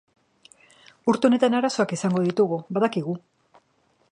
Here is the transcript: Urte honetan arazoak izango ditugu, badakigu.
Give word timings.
Urte 1.13 1.29
honetan 1.29 1.57
arazoak 1.59 1.93
izango 1.99 2.25
ditugu, 2.29 2.59
badakigu. 2.79 3.17